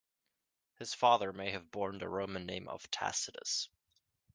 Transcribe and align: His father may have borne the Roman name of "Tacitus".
His 0.79 0.95
father 0.95 1.31
may 1.31 1.51
have 1.51 1.69
borne 1.69 1.99
the 1.99 2.09
Roman 2.09 2.47
name 2.47 2.67
of 2.67 2.89
"Tacitus". 2.89 3.69